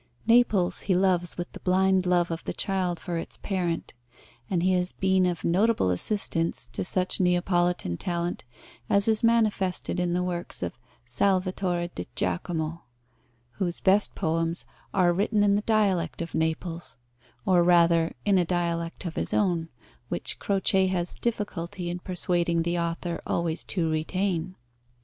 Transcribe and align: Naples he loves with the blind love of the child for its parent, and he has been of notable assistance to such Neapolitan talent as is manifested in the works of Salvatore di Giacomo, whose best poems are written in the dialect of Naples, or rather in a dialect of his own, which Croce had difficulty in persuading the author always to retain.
Naples 0.25 0.79
he 0.79 0.95
loves 0.95 1.37
with 1.37 1.51
the 1.51 1.59
blind 1.59 2.07
love 2.07 2.31
of 2.31 2.43
the 2.45 2.53
child 2.53 2.99
for 2.99 3.19
its 3.19 3.37
parent, 3.37 3.93
and 4.49 4.63
he 4.63 4.73
has 4.73 4.93
been 4.93 5.27
of 5.27 5.43
notable 5.43 5.91
assistance 5.91 6.67
to 6.73 6.83
such 6.83 7.19
Neapolitan 7.19 7.97
talent 7.97 8.43
as 8.89 9.07
is 9.07 9.23
manifested 9.23 9.99
in 9.99 10.13
the 10.13 10.23
works 10.23 10.63
of 10.63 10.73
Salvatore 11.05 11.89
di 11.93 12.07
Giacomo, 12.15 12.81
whose 13.51 13.79
best 13.79 14.15
poems 14.15 14.65
are 14.91 15.13
written 15.13 15.43
in 15.43 15.53
the 15.53 15.61
dialect 15.61 16.19
of 16.23 16.33
Naples, 16.33 16.97
or 17.45 17.61
rather 17.61 18.15
in 18.25 18.39
a 18.39 18.43
dialect 18.43 19.05
of 19.05 19.13
his 19.15 19.35
own, 19.35 19.69
which 20.09 20.39
Croce 20.39 20.87
had 20.87 21.09
difficulty 21.21 21.91
in 21.91 21.99
persuading 21.99 22.63
the 22.63 22.79
author 22.79 23.21
always 23.27 23.63
to 23.65 23.87
retain. 23.87 24.55